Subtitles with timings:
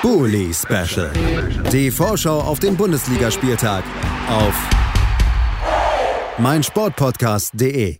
[0.00, 1.10] Bully Special.
[1.72, 3.82] Die Vorschau auf den Bundesligaspieltag
[4.28, 4.54] auf
[6.38, 7.98] meinsportpodcast.de.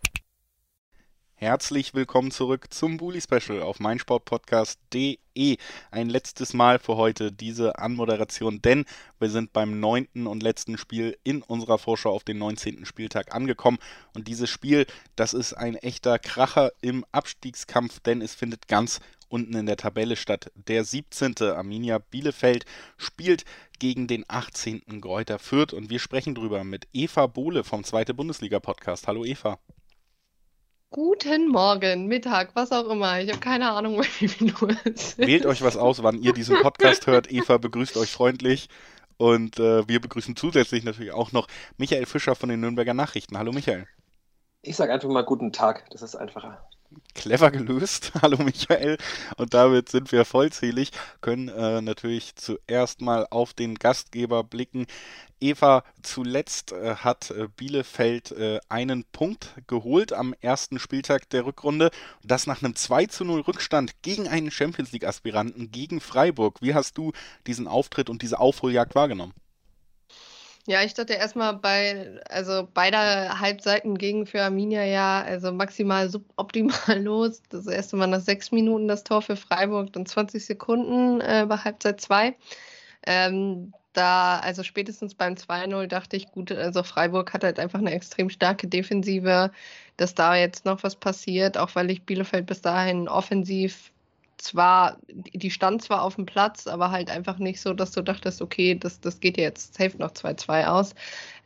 [1.35, 5.57] Herzlich willkommen zurück zum Bully Special auf meinsportpodcast.de.
[5.91, 8.85] Ein letztes Mal für heute diese Anmoderation, denn
[9.19, 12.85] wir sind beim neunten und letzten Spiel in unserer Vorschau auf den 19.
[12.85, 13.77] Spieltag angekommen.
[14.15, 14.85] Und dieses Spiel,
[15.17, 20.15] das ist ein echter Kracher im Abstiegskampf, denn es findet ganz unten in der Tabelle
[20.15, 20.51] statt.
[20.55, 21.35] Der 17.
[21.41, 22.65] Arminia Bielefeld
[22.97, 23.45] spielt
[23.79, 25.01] gegen den 18.
[25.01, 29.07] Gräuter Fürth und wir sprechen drüber mit Eva Bohle vom Zweite Bundesliga Podcast.
[29.07, 29.59] Hallo Eva.
[30.91, 33.21] Guten Morgen, Mittag, was auch immer.
[33.21, 35.17] Ich habe keine Ahnung, wie viel Uhr es ist.
[35.19, 37.31] Wählt euch was aus, wann ihr diesen Podcast hört.
[37.31, 38.69] Eva begrüßt euch freundlich.
[39.17, 43.37] Und äh, wir begrüßen zusätzlich natürlich auch noch Michael Fischer von den Nürnberger Nachrichten.
[43.37, 43.85] Hallo Michael.
[44.61, 46.67] Ich sage einfach mal guten Tag, das ist einfacher.
[47.13, 48.13] Clever gelöst.
[48.21, 48.97] Hallo Michael.
[49.37, 54.87] Und damit sind wir vollzählig, können äh, natürlich zuerst mal auf den Gastgeber blicken.
[55.41, 61.91] Eva, zuletzt äh, hat äh, Bielefeld äh, einen Punkt geholt am ersten Spieltag der Rückrunde.
[62.23, 66.61] Das nach einem 2 zu 0 Rückstand gegen einen Champions League-Aspiranten, gegen Freiburg.
[66.61, 67.11] Wie hast du
[67.47, 69.33] diesen Auftritt und diese Aufholjagd wahrgenommen?
[70.69, 76.75] Ja, ich dachte erstmal bei, also beide Halbseiten gingen für Arminia ja also maximal suboptimal
[77.03, 77.41] los.
[77.49, 81.57] Das erste Mal nach sechs Minuten das Tor für Freiburg, dann 20 Sekunden äh, bei
[81.57, 82.35] Halbzeit zwei.
[83.07, 87.91] Ähm, da, also spätestens beim 2-0 dachte ich, gut, also Freiburg hat halt einfach eine
[87.91, 89.51] extrem starke Defensive,
[89.97, 93.91] dass da jetzt noch was passiert, auch weil ich Bielefeld bis dahin offensiv
[94.41, 98.41] zwar, die stand zwar auf dem Platz, aber halt einfach nicht so, dass du dachtest,
[98.41, 100.95] okay, das, das geht jetzt safe noch 2-2 aus.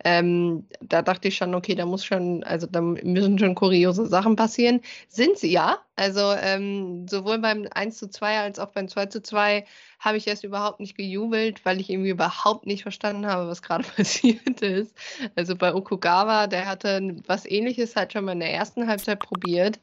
[0.03, 4.35] Ähm, da dachte ich schon, okay, da muss schon, also da müssen schon kuriose Sachen
[4.35, 4.81] passieren.
[5.07, 5.79] Sind sie ja.
[5.95, 9.65] Also ähm, sowohl beim 1 zu 2 als auch beim 2 zu 2
[9.99, 13.83] habe ich erst überhaupt nicht gejubelt, weil ich irgendwie überhaupt nicht verstanden habe, was gerade
[13.95, 14.95] passiert ist.
[15.35, 19.79] Also bei Okugawa, der hatte was ähnliches halt schon mal in der ersten Halbzeit probiert.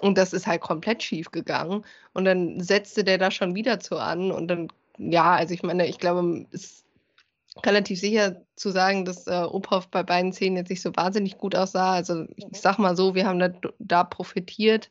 [0.00, 1.84] Und das ist halt komplett schief gegangen.
[2.12, 4.30] Und dann setzte der da schon wieder zu an.
[4.30, 6.84] Und dann, ja, also ich meine, ich glaube, es ist
[7.64, 11.56] relativ sicher zu sagen, dass äh, Ophoff bei beiden Szenen jetzt nicht so wahnsinnig gut
[11.56, 11.92] aussah.
[11.92, 14.90] Also ich sag mal so, wir haben da, da profitiert,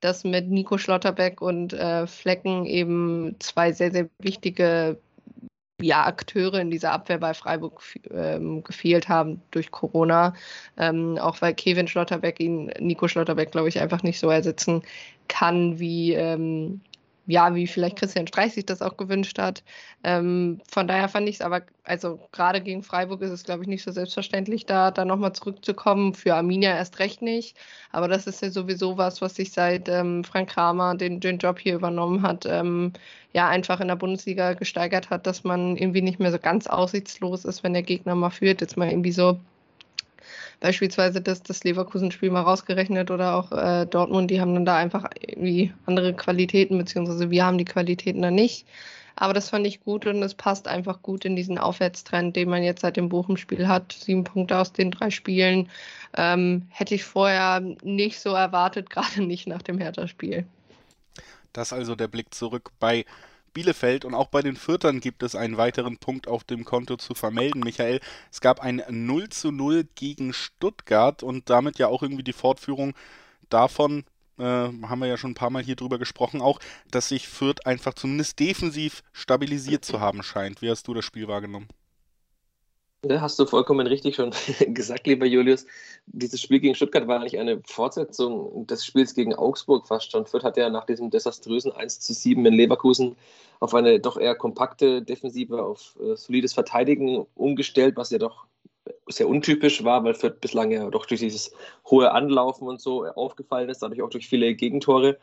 [0.00, 4.98] dass mit Nico Schlotterbeck und äh, Flecken eben zwei sehr, sehr wichtige
[5.80, 10.34] ja, Akteure in dieser Abwehr bei Freiburg ähm, gefehlt haben durch Corona.
[10.76, 14.82] Ähm, auch weil Kevin Schlotterbeck ihn, Nico Schlotterbeck, glaube ich, einfach nicht so ersetzen
[15.28, 16.80] kann, wie, ähm,
[17.28, 19.62] ja, wie vielleicht Christian Streich sich das auch gewünscht hat.
[20.02, 23.68] Ähm, von daher fand ich es aber, also gerade gegen Freiburg ist es, glaube ich,
[23.68, 26.14] nicht so selbstverständlich, da, da nochmal zurückzukommen.
[26.14, 27.54] Für Arminia erst recht nicht.
[27.92, 31.58] Aber das ist ja sowieso was, was sich seit ähm, Frank Kramer den, den Job
[31.58, 32.94] hier übernommen hat, ähm,
[33.34, 37.44] ja, einfach in der Bundesliga gesteigert hat, dass man irgendwie nicht mehr so ganz aussichtslos
[37.44, 38.62] ist, wenn der Gegner mal führt.
[38.62, 39.38] Jetzt mal irgendwie so
[40.60, 45.08] beispielsweise das, das Leverkusen-Spiel mal rausgerechnet oder auch äh, Dortmund, die haben dann da einfach
[45.20, 48.66] irgendwie andere Qualitäten, beziehungsweise wir haben die Qualitäten da nicht.
[49.20, 52.62] Aber das fand ich gut und es passt einfach gut in diesen Aufwärtstrend, den man
[52.62, 53.92] jetzt seit dem Bochum-Spiel hat.
[53.92, 55.68] Sieben Punkte aus den drei Spielen.
[56.16, 60.46] Ähm, hätte ich vorher nicht so erwartet, gerade nicht nach dem Hertha-Spiel.
[61.52, 63.04] Das also der Blick zurück bei
[63.58, 67.14] Bielefeld und auch bei den Viertern gibt es einen weiteren Punkt auf dem Konto zu
[67.14, 67.98] vermelden, Michael.
[68.30, 72.94] Es gab ein 0 zu 0 gegen Stuttgart und damit ja auch irgendwie die Fortführung
[73.48, 74.04] davon,
[74.38, 76.60] äh, haben wir ja schon ein paar Mal hier drüber gesprochen, auch,
[76.92, 80.62] dass sich Fürth einfach zumindest defensiv stabilisiert zu haben scheint.
[80.62, 81.66] Wie hast du das Spiel wahrgenommen?
[83.04, 84.32] Ja, hast du vollkommen richtig schon
[84.74, 85.66] gesagt, lieber Julius.
[86.06, 90.26] Dieses Spiel gegen Stuttgart war eigentlich eine Fortsetzung des Spiels gegen Augsburg fast schon.
[90.26, 93.16] Fürth hat ja nach diesem desaströsen 1 zu 7 in Leverkusen
[93.60, 98.46] auf eine doch eher kompakte Defensive, auf äh, solides Verteidigen umgestellt, was ja doch
[99.06, 101.52] sehr untypisch war, weil Fürth bislang ja doch durch dieses
[101.88, 105.18] hohe Anlaufen und so aufgefallen ist, dadurch auch durch viele Gegentore.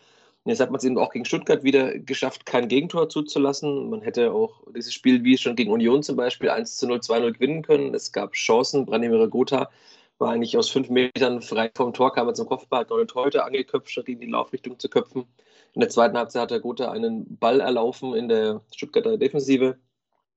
[0.45, 3.89] Jetzt hat man es eben auch gegen Stuttgart wieder geschafft, kein Gegentor zuzulassen.
[3.89, 7.19] Man hätte auch dieses Spiel wie schon gegen Union zum Beispiel 1 zu 0, 2
[7.19, 7.95] 0 gewinnen können.
[7.95, 8.85] Es gab Chancen.
[8.85, 9.71] Branimir Gotha
[10.19, 13.45] war eigentlich aus fünf Metern frei vom Tor, kam er zum Kopfball, hat eine Torhüter
[13.45, 15.25] angeköpft, statt in die Laufrichtung zu köpfen.
[15.73, 19.77] In der zweiten Halbzeit hat der Gotha einen Ball erlaufen in der Stuttgarter Defensive.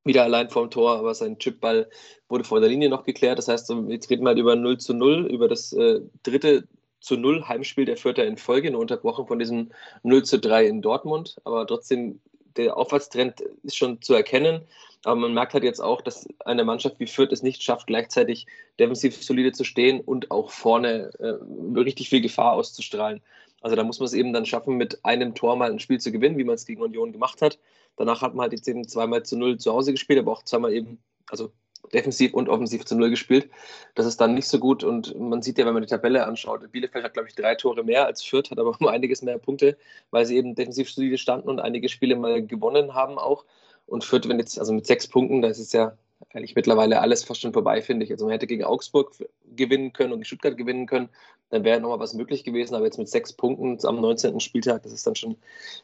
[0.04, 1.90] Wieder allein vorm Tor, aber sein Chipball
[2.31, 3.38] wurde vor der Linie noch geklärt.
[3.38, 6.66] Das heißt, jetzt reden wir halt über 0 zu 0, über das äh, dritte
[7.00, 9.70] zu 0 Heimspiel der Vierter in Folge, nur unterbrochen von diesem
[10.02, 11.36] 0 zu 3 in Dortmund.
[11.44, 12.20] Aber trotzdem,
[12.56, 14.62] der Aufwärtstrend ist schon zu erkennen.
[15.04, 18.46] Aber man merkt halt jetzt auch, dass eine Mannschaft wie Fürth es nicht schafft, gleichzeitig
[18.78, 21.34] defensiv solide zu stehen und auch vorne äh,
[21.78, 23.22] richtig viel Gefahr auszustrahlen.
[23.60, 26.12] Also da muss man es eben dann schaffen, mit einem Tor mal ein Spiel zu
[26.12, 27.58] gewinnen, wie man es gegen Union gemacht hat.
[27.96, 30.72] Danach hat man halt jetzt eben zweimal zu null zu Hause gespielt, aber auch zweimal
[30.72, 30.98] eben,
[31.28, 31.52] also
[31.93, 33.50] defensiv und offensiv zu null gespielt.
[33.94, 36.70] Das ist dann nicht so gut und man sieht ja, wenn man die Tabelle anschaut,
[36.70, 39.76] Bielefeld hat, glaube ich, drei Tore mehr als Fürth, hat aber um einiges mehr Punkte,
[40.11, 43.44] weil sie eben defensiv solide standen und einige Spiele mal gewonnen haben auch.
[43.87, 45.96] Und Fürth, wenn jetzt, also mit sechs Punkten, da ist ja
[46.32, 48.12] eigentlich mittlerweile alles fast schon vorbei, finde ich.
[48.12, 49.12] Also man hätte gegen Augsburg
[49.56, 51.08] gewinnen können und Stuttgart gewinnen können,
[51.50, 52.74] dann wäre nochmal was möglich gewesen.
[52.74, 54.38] Aber jetzt mit sechs Punkten am 19.
[54.40, 55.36] Spieltag, das ist dann schon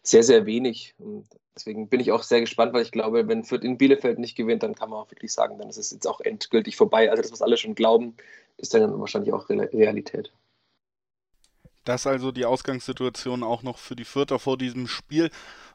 [0.03, 0.95] sehr, sehr wenig.
[0.99, 4.37] Und deswegen bin ich auch sehr gespannt, weil ich glaube, wenn Fürth in Bielefeld nicht
[4.37, 7.11] gewinnt, dann kann man auch wirklich sagen, dann ist es jetzt auch endgültig vorbei.
[7.11, 8.17] Also das, was alle schon glauben,
[8.57, 10.33] ist dann wahrscheinlich auch Realität.
[11.85, 15.31] Das also die Ausgangssituation auch noch für die Fürther vor diesem Spiel.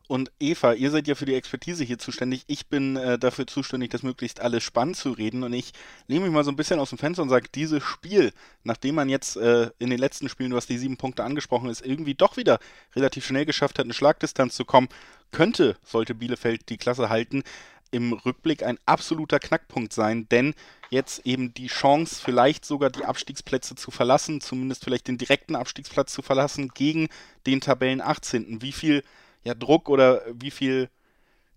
[0.10, 2.44] Und Eva, ihr seid ja für die Expertise hier zuständig.
[2.48, 5.44] Ich bin äh, dafür zuständig, das möglichst alles spannend zu reden.
[5.44, 5.72] Und ich
[6.08, 8.34] nehme mich mal so ein bisschen aus dem Fenster und sage, dieses Spiel,
[8.64, 11.86] nachdem man jetzt äh, in den letzten Spielen, du hast die sieben Punkte angesprochen, ist
[11.86, 12.58] irgendwie doch wieder
[12.96, 14.90] relativ schnell geschafft hat, eine Schlagdistanz zu kommen,
[15.30, 17.44] könnte, sollte Bielefeld die Klasse halten,
[17.92, 20.56] im Rückblick ein absoluter Knackpunkt sein, denn
[20.90, 26.14] jetzt eben die Chance, vielleicht sogar die Abstiegsplätze zu verlassen, zumindest vielleicht den direkten Abstiegsplatz
[26.14, 27.10] zu verlassen gegen
[27.46, 28.64] den Tabellen 18.
[28.64, 29.04] Wie viel
[29.44, 30.90] ja, Druck oder wie viel,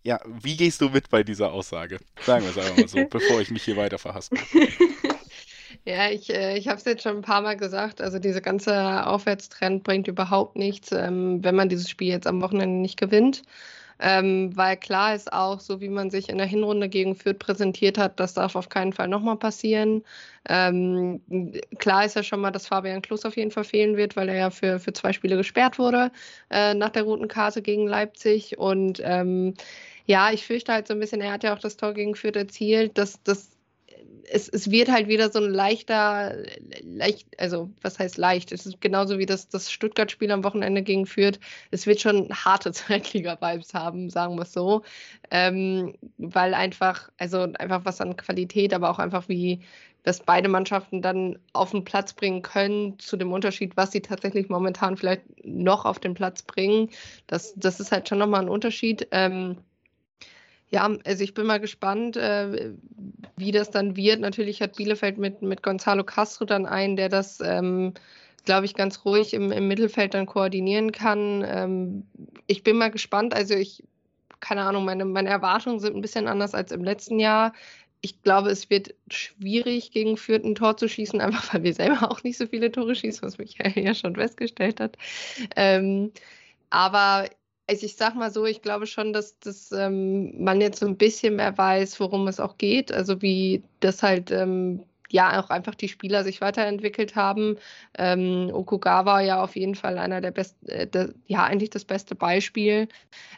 [0.02, 1.98] ja, wie gehst du mit bei dieser Aussage?
[2.24, 4.34] Sagen wir es einfach mal so, bevor ich mich hier weiter verhasse.
[5.84, 8.00] Ja, ich, äh, ich habe es jetzt schon ein paar Mal gesagt.
[8.00, 12.76] Also dieser ganze Aufwärtstrend bringt überhaupt nichts, ähm, wenn man dieses Spiel jetzt am Wochenende
[12.80, 13.42] nicht gewinnt.
[14.04, 17.98] Ähm, weil klar ist auch, so wie man sich in der Hinrunde gegen Fürth präsentiert
[17.98, 20.02] hat, das darf auf keinen Fall nochmal passieren.
[20.48, 21.20] Ähm,
[21.78, 24.34] klar ist ja schon mal, dass Fabian Klus auf jeden Fall fehlen wird, weil er
[24.34, 26.10] ja für, für zwei Spiele gesperrt wurde
[26.50, 28.58] äh, nach der roten Karte gegen Leipzig.
[28.58, 29.54] Und ähm,
[30.06, 32.36] ja, ich fürchte halt so ein bisschen, er hat ja auch das Tor gegen Fürth
[32.36, 33.51] erzielt, dass das
[34.32, 36.36] es, es wird halt wieder so ein leichter,
[36.82, 38.50] leicht, also was heißt leicht?
[38.50, 41.38] Es ist genauso wie das, das Stuttgart-Spiel am Wochenende gegen Fürth.
[41.70, 44.82] Es wird schon harte Zweitliga-Vibes haben, sagen wir es so.
[45.30, 49.60] Ähm, weil einfach, also einfach was an Qualität, aber auch einfach wie,
[50.02, 54.48] dass beide Mannschaften dann auf den Platz bringen können, zu dem Unterschied, was sie tatsächlich
[54.48, 56.88] momentan vielleicht noch auf den Platz bringen.
[57.26, 59.08] Das, das ist halt schon nochmal ein Unterschied.
[59.10, 59.58] Ähm,
[60.72, 62.72] ja, also ich bin mal gespannt, äh,
[63.36, 64.20] wie das dann wird.
[64.20, 67.92] Natürlich hat Bielefeld mit, mit Gonzalo Castro dann einen, der das, ähm,
[68.46, 71.44] glaube ich, ganz ruhig im, im Mittelfeld dann koordinieren kann.
[71.46, 72.06] Ähm,
[72.46, 73.34] ich bin mal gespannt.
[73.34, 73.84] Also ich,
[74.40, 77.52] keine Ahnung, meine, meine Erwartungen sind ein bisschen anders als im letzten Jahr.
[78.00, 82.10] Ich glaube, es wird schwierig, gegen Fürth ein Tor zu schießen, einfach weil wir selber
[82.10, 84.96] auch nicht so viele Tore schießen, was mich ja schon festgestellt hat.
[85.54, 86.12] Ähm,
[86.70, 87.26] aber
[87.72, 90.96] also ich sag mal so, ich glaube schon, dass, dass ähm, man jetzt so ein
[90.98, 92.92] bisschen mehr weiß, worum es auch geht.
[92.92, 97.56] Also wie das halt ähm, ja auch einfach die Spieler sich weiterentwickelt haben.
[97.96, 102.88] Ähm, Okugawa ja auf jeden Fall einer der besten, äh, ja eigentlich das beste Beispiel.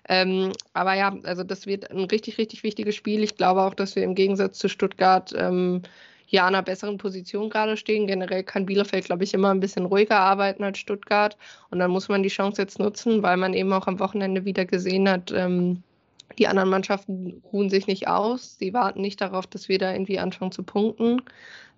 [0.09, 3.23] Ähm, aber ja, also das wird ein richtig, richtig wichtiges Spiel.
[3.23, 5.83] Ich glaube auch, dass wir im Gegensatz zu Stuttgart ähm,
[6.29, 8.07] ja an einer besseren Position gerade stehen.
[8.07, 11.37] Generell kann Bielefeld, glaube ich, immer ein bisschen ruhiger arbeiten als Stuttgart.
[11.71, 14.65] Und dann muss man die Chance jetzt nutzen, weil man eben auch am Wochenende wieder
[14.65, 15.83] gesehen hat, ähm,
[16.39, 18.57] die anderen Mannschaften ruhen sich nicht aus.
[18.59, 21.23] Sie warten nicht darauf, dass wir da irgendwie anfangen zu punkten.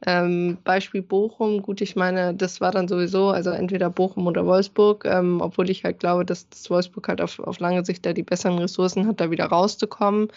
[0.07, 5.07] Ähm, Beispiel Bochum, gut, ich meine, das war dann sowieso, also entweder Bochum oder Wolfsburg,
[5.07, 8.23] ähm, obwohl ich halt glaube, dass das Wolfsburg halt auf, auf lange Sicht da die
[8.23, 10.29] besseren Ressourcen hat, da wieder rauszukommen.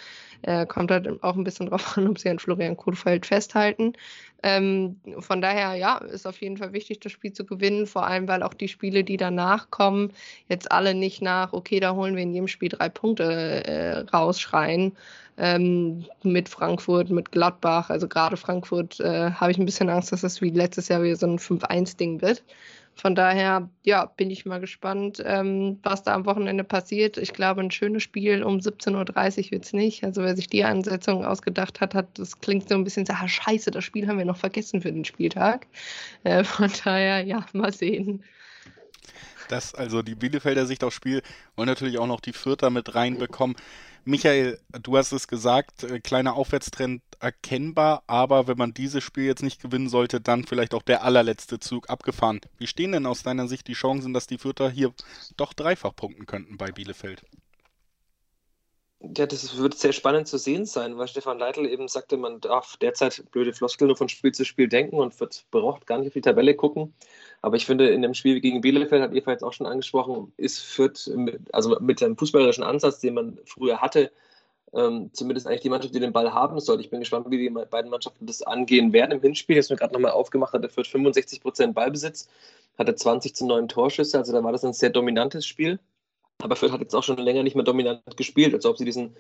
[0.44, 3.94] Äh, kommt halt auch ein bisschen drauf an, ob sie an Florian Kohlfeld festhalten.
[4.42, 8.28] Ähm, von daher, ja, ist auf jeden Fall wichtig, das Spiel zu gewinnen, vor allem,
[8.28, 10.14] weil auch die Spiele, die danach kommen,
[10.48, 13.24] jetzt alle nicht nach, okay, da holen wir in jedem Spiel drei Punkte
[13.66, 14.94] äh, rausschreien.
[15.42, 20.20] Ähm, mit Frankfurt, mit Gladbach, also gerade Frankfurt, äh, habe ich ein bisschen Angst, dass
[20.22, 22.44] das wie letztes Jahr wieder so ein 5-1-Ding wird.
[23.00, 27.18] Von daher, ja, bin ich mal gespannt, ähm, was da am Wochenende passiert.
[27.18, 30.04] Ich glaube, ein schönes Spiel um 17.30 Uhr wird es nicht.
[30.04, 33.26] Also wer sich die Ansetzung ausgedacht hat, hat, das klingt so ein bisschen so, ah,
[33.26, 35.68] scheiße, das Spiel haben wir noch vergessen für den Spieltag.
[36.26, 38.22] Äh, von daher, ja, mal sehen.
[39.48, 41.22] Das also die Bielefelder Sicht aufs Spiel
[41.56, 43.56] wollen natürlich auch noch die Vierter mit reinbekommen.
[44.04, 49.44] Michael, du hast es gesagt, äh, kleiner Aufwärtstrend erkennbar, aber wenn man dieses Spiel jetzt
[49.44, 52.42] nicht gewinnen sollte, dann vielleicht auch der allerletzte Zug abgefahren.
[52.58, 54.94] Wie stehen denn aus deiner Sicht die Chancen, dass die Fürther hier
[55.38, 57.24] doch dreifach punkten könnten bei Bielefeld?
[59.02, 62.76] Ja, das wird sehr spannend zu sehen sein, weil Stefan Leitl eben sagte, man darf
[62.76, 66.14] derzeit blöde Floskel nur von Spiel zu Spiel denken und wird braucht gar nicht auf
[66.14, 66.94] die Tabelle gucken.
[67.42, 70.60] Aber ich finde, in dem Spiel gegen Bielefeld, hat Eva jetzt auch schon angesprochen, ist
[70.60, 74.12] Fürth, mit, also mit dem fußballerischen Ansatz, den man früher hatte,
[74.74, 76.80] ähm, zumindest eigentlich die Mannschaft, die den Ball haben soll.
[76.80, 79.56] Ich bin gespannt, wie die beiden Mannschaften das angehen werden im Hinspiel.
[79.56, 82.28] Jetzt mir gerade nochmal aufgemacht, hat der Fürth 65 Prozent Ballbesitz,
[82.78, 85.80] hatte 20 zu 9 Torschüsse, also da war das ein sehr dominantes Spiel.
[86.42, 89.16] Aber Fürth hat jetzt auch schon länger nicht mehr dominant gespielt, als ob sie diesen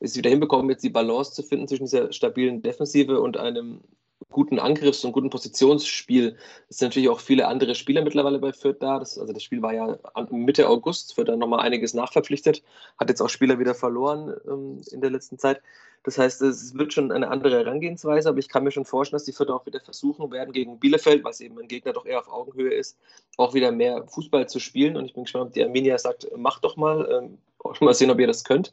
[0.00, 3.82] es wieder hinbekommen, jetzt die Balance zu finden zwischen dieser stabilen Defensive und einem
[4.28, 6.36] guten Angriffs- und guten Positionsspiel.
[6.68, 8.98] Es sind natürlich auch viele andere Spieler mittlerweile bei Fürth da.
[8.98, 9.98] Das, also das Spiel war ja
[10.30, 12.62] Mitte August, wird dann nochmal einiges nachverpflichtet,
[12.98, 15.60] hat jetzt auch Spieler wieder verloren ähm, in der letzten Zeit.
[16.02, 19.26] Das heißt, es wird schon eine andere Herangehensweise, aber ich kann mir schon vorstellen, dass
[19.26, 22.32] die Fürth auch wieder versuchen werden, gegen Bielefeld, was eben ein Gegner doch eher auf
[22.32, 22.96] Augenhöhe ist,
[23.36, 24.96] auch wieder mehr Fußball zu spielen.
[24.96, 27.38] Und ich bin gespannt, ob die Arminia sagt, macht doch mal, ähm,
[27.80, 28.72] mal sehen, ob ihr das könnt.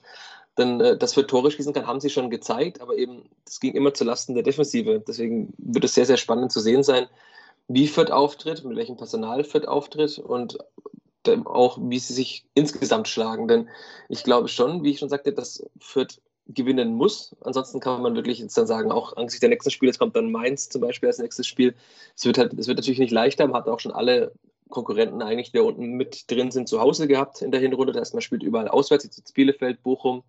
[0.58, 3.74] Denn äh, dass wir Tore schießen kann, haben sie schon gezeigt, aber eben, das ging
[3.74, 5.04] immer zulasten der Defensive.
[5.08, 7.08] Deswegen wird es sehr, sehr spannend zu sehen sein,
[7.68, 10.58] wie Fürth auftritt, mit welchem Personal Fürth auftritt und
[11.46, 13.48] auch, wie sie sich insgesamt schlagen.
[13.48, 13.68] Denn
[14.08, 17.36] ich glaube schon, wie ich schon sagte, dass Fürth gewinnen muss.
[17.42, 20.32] Ansonsten kann man wirklich jetzt dann sagen, auch angesichts der nächsten Spiele, jetzt kommt dann
[20.32, 21.76] Mainz zum Beispiel als nächstes Spiel.
[22.16, 24.32] Es wird halt, es wird natürlich nicht leichter, man hat auch schon alle
[24.70, 27.94] Konkurrenten eigentlich, die da unten mit drin sind, zu Hause gehabt in der Hinrunde.
[27.94, 30.24] Das heißt, man spielt überall auswärts, jetzt Bielefeld, Bochum,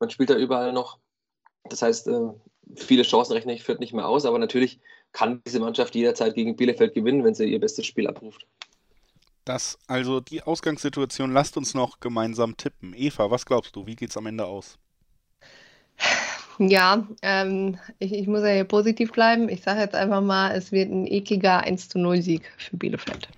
[0.00, 0.98] man spielt da überall noch.
[1.64, 2.30] Das heißt, äh,
[2.76, 4.80] viele Chancen rechne ich führt nicht mehr aus, aber natürlich
[5.12, 8.46] kann diese Mannschaft jederzeit gegen Bielefeld gewinnen, wenn sie ihr bestes Spiel abruft.
[9.44, 12.92] Das, also die Ausgangssituation, lasst uns noch gemeinsam tippen.
[12.94, 14.78] Eva, was glaubst du, wie geht es am Ende aus?
[16.58, 19.48] Ja, ähm, ich, ich, muss ja hier positiv bleiben.
[19.48, 23.28] Ich sage jetzt einfach mal, es wird ein ekliger 1 zu 0 Sieg für Bielefeld.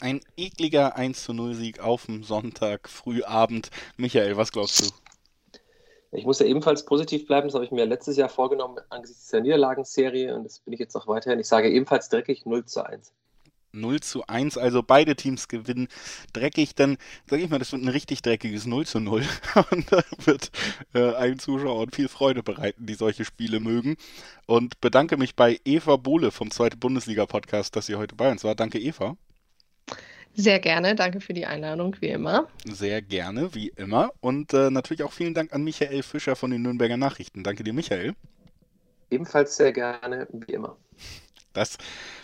[0.00, 3.70] Ein ekliger 1 zu 0 Sieg auf dem Sonntag, Frühabend.
[3.96, 4.94] Michael, was glaubst du?
[6.14, 9.40] Ich muss ja ebenfalls positiv bleiben, das habe ich mir letztes Jahr vorgenommen angesichts der
[9.40, 11.40] Niederlagenserie und das bin ich jetzt auch weiterhin.
[11.40, 13.12] Ich sage ebenfalls dreckig 0 zu 1.
[13.72, 15.88] 0 zu 1, also beide Teams gewinnen
[16.32, 16.96] dreckig, dann
[17.28, 19.24] sage ich mal, das wird ein richtig dreckiges 0 zu 0
[19.70, 20.50] und da wird
[20.94, 23.96] äh, allen Zuschauern viel Freude bereiten, die solche Spiele mögen
[24.46, 28.44] und bedanke mich bei Eva Bohle vom Zweite Bundesliga Podcast, dass sie heute bei uns
[28.44, 28.54] war.
[28.54, 29.16] Danke Eva.
[30.34, 32.48] Sehr gerne, danke für die Einladung, wie immer.
[32.64, 34.10] Sehr gerne, wie immer.
[34.20, 37.44] Und äh, natürlich auch vielen Dank an Michael Fischer von den Nürnberger Nachrichten.
[37.44, 38.14] Danke dir, Michael.
[39.10, 40.76] Ebenfalls sehr gerne, wie immer.
[41.52, 41.78] Das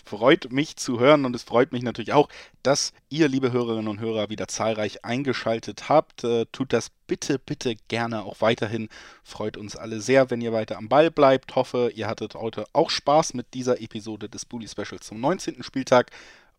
[0.04, 2.28] freut mich zu hören und es freut mich natürlich auch,
[2.64, 6.24] dass ihr, liebe Hörerinnen und Hörer, wieder zahlreich eingeschaltet habt.
[6.24, 8.88] Äh, tut das bitte, bitte gerne auch weiterhin.
[9.22, 11.54] Freut uns alle sehr, wenn ihr weiter am Ball bleibt.
[11.54, 15.62] Hoffe, ihr hattet heute auch Spaß mit dieser Episode des Bully Specials zum 19.
[15.62, 16.10] Spieltag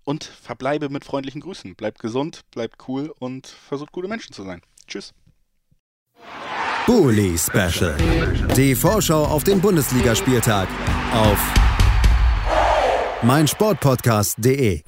[0.04, 1.76] und verbleibe mit freundlichen Grüßen.
[1.76, 4.62] Bleibt gesund, bleibt cool und versucht gute Menschen zu sein.
[4.88, 5.14] Tschüss.
[6.86, 7.96] Bully Special.
[8.56, 10.68] Die Vorschau auf den Bundesligaspieltag
[11.14, 11.40] auf
[13.24, 14.82] meinsportpodcast.de.